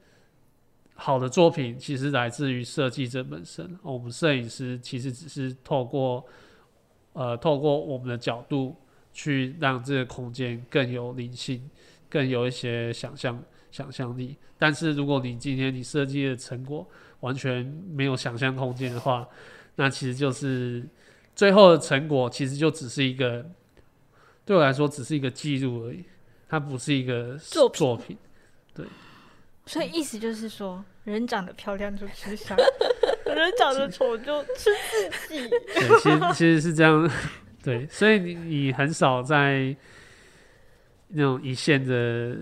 [0.97, 3.79] 好的作品其实来自于设计者本身。
[3.83, 6.25] 我们摄影师其实只是透过，
[7.15, 8.77] 呃，透过我们的角度
[9.13, 11.69] 去让这个空间更有灵性，
[12.09, 14.37] 更有一些想象想象力。
[14.57, 16.89] 但是如果你今天你设计的成果
[17.21, 19.29] 完全没有想象空间的话，
[19.75, 20.87] 那其实就是
[21.35, 23.45] 最后的成果其实就只是一个，
[24.45, 26.05] 对我来说只是一个记录而已，
[26.49, 27.79] 它不是一个作品。
[27.79, 28.17] 作品
[28.73, 28.87] 对。
[29.67, 32.57] 所以意思就是说，人长得漂亮就吃香，
[33.27, 34.71] 人长得丑就吃
[35.29, 35.49] 自己。
[35.49, 37.11] 对，其实其实是这样。
[37.63, 39.75] 对，所以你你很少在
[41.09, 42.37] 那种一线的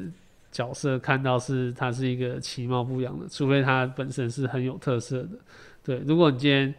[0.50, 5.38] 角色看到是他是一个其貌不扬的，除非他本身是很有特色的。
[5.84, 6.74] 对，如果你今天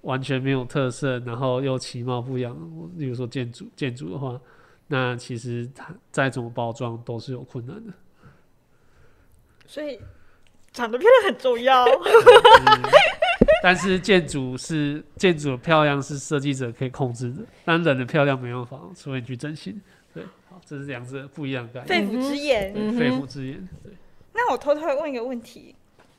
[0.00, 2.56] 完全没有特色，然后又其貌不扬，
[2.96, 4.40] 例如说建筑建筑的话，
[4.86, 7.92] 那其实他再怎么包装都是有困难的。
[9.66, 10.00] 所以
[10.72, 11.86] 长得漂亮很重要，
[13.62, 19.80] 但是建筑是建筑的漂亮是设计者可以控制的，但人的漂亮没办法，除非你去整形。
[20.12, 22.08] 对，好，这是两者不一样的概念。
[22.08, 23.68] 肺腑之言，肺腑之言。
[23.82, 23.92] 对。
[24.32, 25.74] 那我偷偷问一个问题，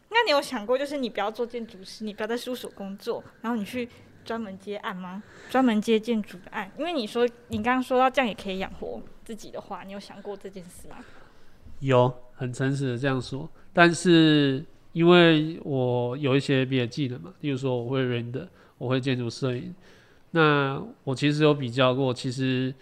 [0.09, 3.87] 那你有想过，就是你不要做建筑师，你不要在事务所工作，然后你去
[4.23, 5.21] 专门接案吗？
[5.49, 6.71] 专门接建筑的案？
[6.77, 10.97] 因为你说你刚刚说到这样也可以养活自己的话，你有想过这件事吗？
[11.79, 18.45] 有，很诚实的这样说，但是因为我有一些别的技能嘛，例如说我会 render，
[18.77, 19.73] 我会建筑摄影，
[20.31, 22.73] 那我其实有比较过，其实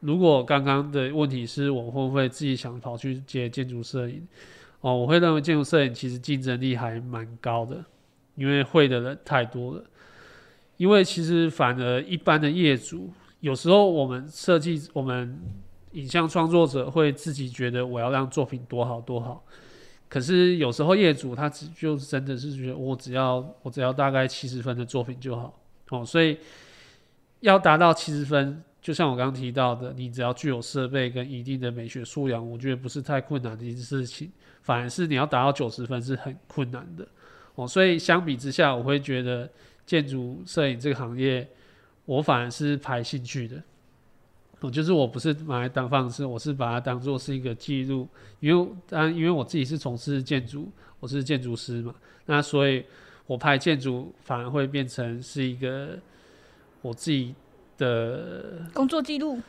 [0.00, 4.26] 如果刚刚的问题是我会不会自己想跑去接建筑摄影，
[4.82, 7.82] 哦，我会认为建筑摄影其实竞争力还蛮高的，
[8.34, 9.84] 因为会的人太多了，
[10.76, 15.38] 因为其实反而一般的业主，有时候我们设计我们。
[15.98, 19.44] 影像创作者会自己觉得我要让作品多好多好，
[20.08, 26.38] 可是有时候业主他只就真的是觉得我只要我只要大概七十分的作品就好哦，所以
[27.40, 34.30] 要达到七十分，就像我刚刚提到的，你只要具有设备跟一定的美学素养，我觉得不是太困难的一件事情，
[34.62, 37.04] 反而是你要达到九十分是很困难的
[37.56, 39.50] 哦，所以相比之下，我会觉得
[39.84, 41.48] 建筑摄影这个行业，
[42.04, 43.60] 我反而是排兴趣的。
[44.60, 48.08] 我就是我不是拿来当饭吃，我是把它当做是一个记录，
[48.40, 51.94] 因为当然因为我自己是从事建筑，我是建筑师嘛，
[52.26, 52.84] 那所以
[53.28, 55.96] 我拍建筑反而会变成是一个
[56.82, 57.32] 我自己
[57.76, 59.40] 的工作记录。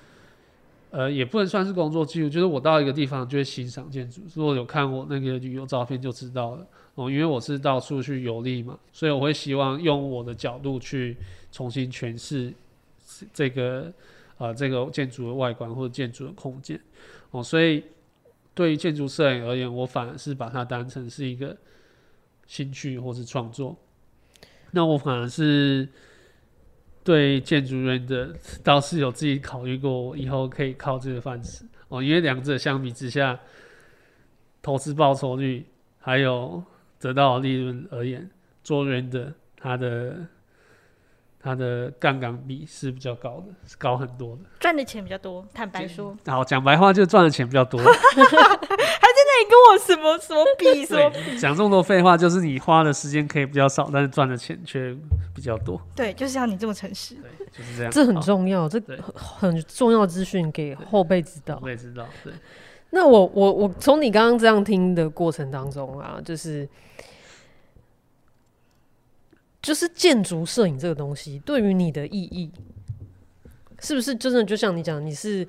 [0.91, 4.21] 呃，也不能算是工作记录，就是我到一个地方就会欣赏建筑。
[4.35, 11.17] 如果有看我那个旅游照片就知道了哦，因为我是到处去游历嘛，所以我会希望用我的角度去
[11.51, 12.53] 重新诠释
[13.33, 13.91] 这个。
[14.39, 16.79] 啊，这个建筑的外观或者建筑的空间，
[17.31, 17.83] 哦，所以
[18.55, 21.55] 对于建筑摄影而言，我反而是把它当成是一个
[22.47, 23.77] 兴趣或是创作。
[24.71, 25.89] 那我反而是
[27.03, 28.33] 对建筑人的
[28.63, 33.37] 倒是有自己考虑过，以后可以靠这个饭吃哦，因为两者相比之下，
[34.61, 35.65] 投资报酬率
[35.99, 36.63] 还有
[36.97, 38.31] 得到利润而言，
[38.63, 40.25] 做人的他的。
[41.41, 45.47] 它的杠杆比是比较高的，是高很多的，赚的钱比较多。
[45.53, 47.79] 坦白说， 好讲白话，就赚的钱比较多。
[47.83, 51.39] 还在那里跟我什么什么比什么比？
[51.39, 54.93] 讲这么多废话，就是你花的时间可以比较少，但是赚的钱却
[55.33, 55.81] 比较多。
[55.95, 57.15] 对，就是像你这么诚实。
[57.15, 57.91] 对，就是这样。
[57.91, 58.81] 这很重要，这
[59.13, 61.55] 很重要资讯给后辈知道。
[61.55, 62.33] 后辈知道，对。
[62.89, 66.67] 那我我我从你刚刚这样听的过程当中啊，就是。
[69.61, 72.49] 就是建筑摄影这个东西对于你的意义，
[73.79, 75.45] 是不是真的就像你讲，你是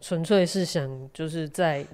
[0.00, 1.86] 纯粹是想就是在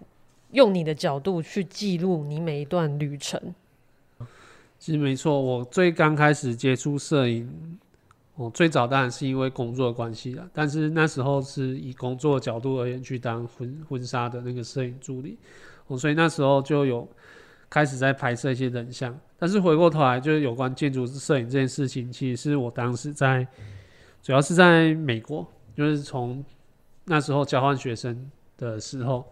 [0.52, 3.52] 用你的角度去记录你每一段旅程？
[4.78, 7.78] 其实没错，我最刚开始接触摄影，
[8.36, 15.36] 我最早当然是因为工作关系了，但是那时候是以工作角度而言去当婚婚纱的那个摄影助理，
[15.88, 17.08] 我，所以那时候就有。
[17.76, 23.46] 开始在拍摄一些人像，但是回过头来就是有关建筑摄影这件事情，其实是我当时在，
[24.22, 26.42] 主要是在美国，就是从
[27.04, 29.30] 那时候交换学生的时候，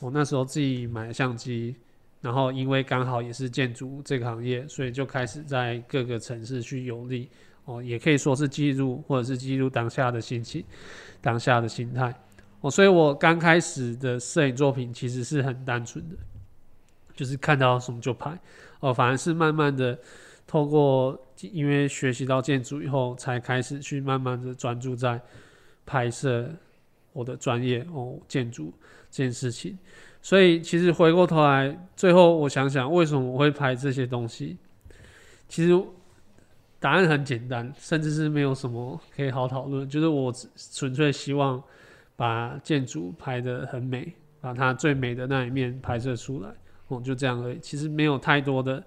[0.00, 1.76] 我那时候自己买了相机，
[2.20, 7.30] 然后因为刚好也是建筑这个行业，所以就开始在各个城市去游历，
[7.64, 10.64] 哦，也可以说是记录或者是记录当下的心情、
[11.20, 12.12] 当下的心态，
[12.60, 16.16] 哦，所以我刚开始的摄影作品其实是很单纯的。
[17.14, 18.38] 就是看到什么就拍，
[18.80, 19.98] 哦，反而是慢慢的
[20.46, 25.20] 透过因为学习到建筑以后，才开始去慢慢的专注在
[25.86, 26.50] 拍摄
[27.12, 28.72] 我的专业哦，建筑
[29.10, 29.78] 这件事情。
[30.20, 34.56] 所以其实回过头来，最后我想想，为什么我会拍这些东西？
[35.48, 35.78] 其实
[36.80, 40.32] 答案很简单，甚至是没有什么可以好讨论，就是我
[40.72, 41.62] 纯粹希望
[42.16, 46.48] 把建筑拍得很美，把它最美的那一面拍摄出来。
[46.88, 47.58] 哦，就这样而已。
[47.60, 48.82] 其实没有太多的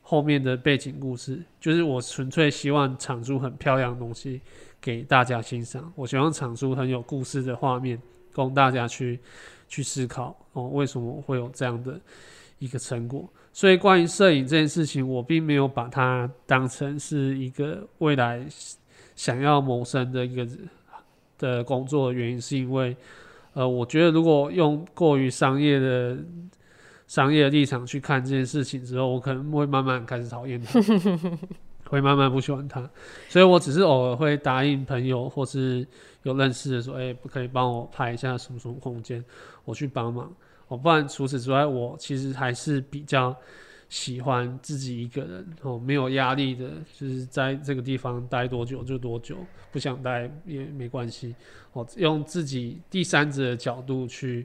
[0.00, 4.40] 后面的背景故事，就是我纯粹希望产出很漂亮的东西
[4.80, 5.92] 给大家欣赏。
[5.96, 8.00] 我希望产出很有故事的画面，
[8.32, 9.18] 供大家去
[9.66, 12.00] 去思考哦，为什么会有这样的
[12.60, 13.28] 一个成果？
[13.52, 18.46] 所以关于摄影这件事情，我并没有把它当成是一个未来
[19.16, 20.46] 想要谋生的一个
[21.38, 22.96] 的工作原因，是因为
[23.54, 26.16] 呃，我觉得如果用过于商业的。
[27.06, 30.80] 商业立场去看这件事情之后，我可能会慢慢开始讨厌他，
[31.88, 32.90] 会慢慢不喜欢他。
[33.28, 35.86] 所以我只是偶尔会答应朋友或是
[36.24, 39.24] 有认识的说，哎、欸，不可以帮我拍一下什么什么空间，
[39.64, 40.34] 我去帮忙。
[40.66, 43.32] 哦，不然除此之外，我其实还是比较
[43.88, 49.36] 喜欢自己一个人哦，没有压力的，就是在这个地方待多久就多久，
[49.70, 51.36] 不想待也没关系。
[51.72, 54.44] 哦，用自己第三者的角度去。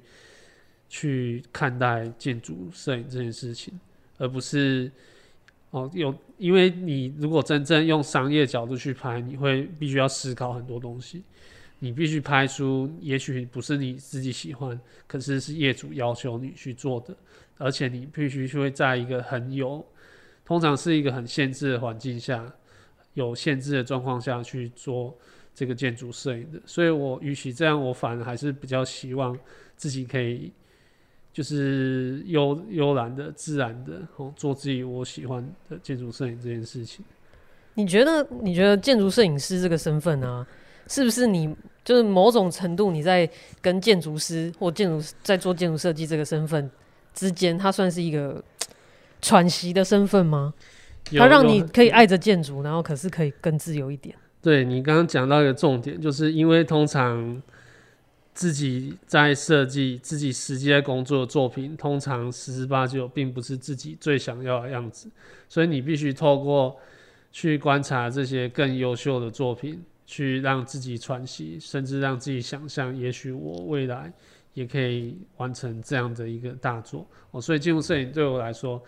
[0.94, 3.74] 去看待建筑摄影这件事情，
[4.18, 4.92] 而不是
[5.70, 11.24] 哦有，因为你如果真正用商业角度去拍，你会必须要思考很多东西，
[11.80, 14.78] 你必须拍出也许不是你自己喜欢，
[15.08, 17.16] 可是是业主要求你去做的，
[17.58, 19.86] 而且你必须会在一个很有，
[20.44, 22.54] 通常是一个很限制的环境下，
[23.14, 25.18] 有限制的状况下去做
[25.56, 29.40] 这个建筑摄影的，所以我与其这样，我反而还是比较希望
[29.78, 30.52] 自己可以。
[31.34, 37.06] 就是悠悠然的、自然的，哦，做自己我喜欢的建筑摄影这件事情。
[37.76, 38.28] 你觉得？
[38.42, 40.46] 你觉得建筑摄影师这个身份啊，
[40.88, 41.56] 是不是你
[41.86, 43.30] 就是某种程度你在
[43.62, 46.70] 跟建筑师或建筑在做建筑设计这个身份
[47.14, 48.44] 之间，它算是一个
[49.22, 50.54] 喘息的身份吗？
[51.18, 54.14] 它让你可以爱着建筑，然后可是可以更自由一点。
[54.42, 57.42] 对，你刚刚讲到一个重点，就是因为通常。
[58.42, 65.08] 自己在设计自己实际在工作的作品，通常十之八九并不是自己最想要的样子，
[65.48, 66.76] 所以你必须透过
[67.32, 74.12] 去观察这些更优秀的作品，去让自己喘息，甚至让自己想象，也许我未来
[74.56, 77.06] 也可以完成这样的一个大作。
[77.30, 78.82] 哦，所以进入摄影对我来说，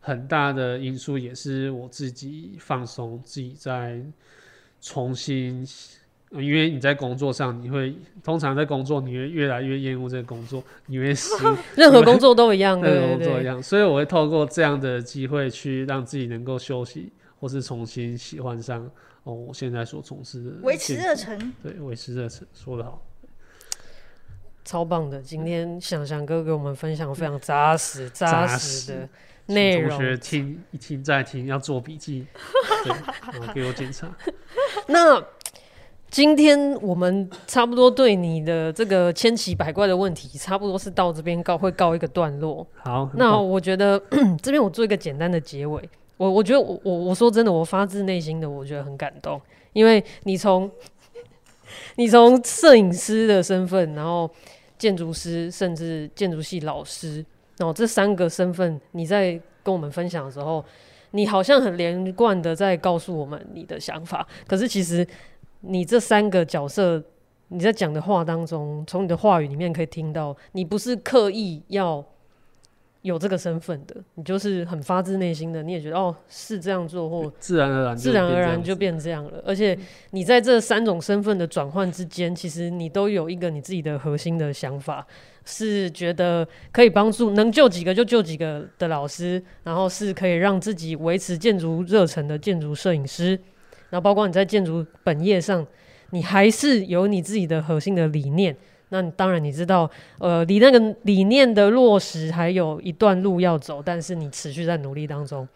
[0.00, 4.02] 很大的因素也是我自己放松，自己在
[4.80, 5.62] 重新。
[6.42, 11.32] 因为你在工作上，你会通常在工作，你会越来越厌恶这个工作，你会是
[11.76, 18.90] 任何工作都一样， 任何工作一样，所以我会透过这样的机会去让自己能够休息，或是重新喜欢上
[19.22, 23.00] 哦，我现在所从事的，维持热忱，对，维持热忱，说得好，
[24.64, 25.22] 超棒的。
[25.22, 29.08] 今天翔翔哥给我们分享非常扎实、扎实的
[29.46, 32.26] 内容，同学听一听再听，要做笔记，
[32.82, 32.88] 对，
[33.38, 34.12] 然后给我检查。
[34.88, 35.24] 那。
[36.14, 42.64] 今天我们差不多对你的这个千奇百怪的问题，差不多是到这边告会告一个段落。
[42.84, 44.00] 好，那我觉得
[44.40, 45.82] 这边我做一个简单的结尾。
[46.16, 49.40] 我我觉得我我我说真的，我发自内心的我觉得很感动，
[49.72, 50.70] 因为你从
[51.98, 54.30] 你从摄影师的身份，然后
[54.78, 59.32] 建筑师，甚至建筑系老师，然后这三个身份，你在
[59.64, 60.64] 跟我们分享的时候，
[61.10, 65.04] 你好像很连贯的在告诉我们你的想法，可是其实。
[65.66, 67.02] 你这三个角色，
[67.48, 72.04] 你在讲的话当中，从你的话语里面可以听到，你不是刻意要
[73.02, 79.42] 有这个身份的，你就是很发自内心的，你也觉得哦是这样做，或自然而然自然而然就变这样了。
[79.46, 79.78] 而且
[80.10, 85.06] 你在这三种身份的转换之间，其实你都有一个你自己的核心的想法，
[85.44, 93.38] 是觉得可以帮助能救几个就救几个的老师，然后是可以让自己维持建筑热忱的建筑摄影师。
[93.94, 95.64] 然后包括你在建筑本业上，
[96.10, 98.56] 你还是有你自己的核心的理念。
[98.88, 99.88] 那当然你知道，
[100.18, 105.46] 呃，离那个理念的落实还有一段路要走，但是你持续在努力当中。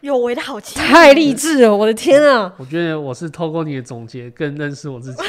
[0.00, 1.76] 有为的好气，太励志了！
[1.76, 2.54] 我的天啊！
[2.56, 5.20] 我觉得我是透过你的总结更认识我自己。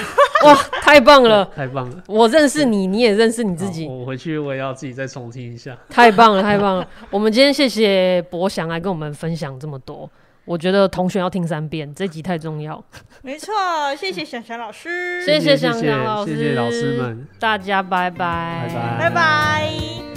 [0.46, 0.54] 哇，
[0.84, 2.04] 太棒了，太棒了！
[2.06, 3.88] 我认识你，你也认识你自己。
[3.88, 5.76] 我回去我也要自己再重听一下。
[5.90, 6.88] 太棒了，太棒了！
[7.10, 10.08] 我们今天谢谢博翔来跟我们分享这么多。
[10.46, 12.84] 我觉得同学要听三遍，这集太重要。
[13.22, 13.54] 没错，
[13.96, 20.11] 谢谢翔翔老师，谢谢翔翔老师，谢谢老师们，大家拜拜，拜拜，拜拜。